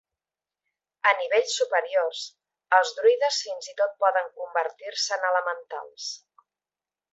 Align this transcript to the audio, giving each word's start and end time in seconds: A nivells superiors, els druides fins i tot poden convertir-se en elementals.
A 1.09 1.11
nivells 1.19 1.57
superiors, 1.59 2.21
els 2.79 2.95
druides 3.01 3.39
fins 3.49 3.71
i 3.75 3.77
tot 3.83 3.95
poden 4.07 4.33
convertir-se 4.41 5.21
en 5.21 5.29
elementals. 5.33 6.11